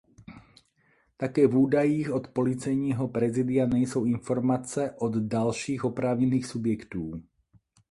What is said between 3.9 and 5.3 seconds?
informace od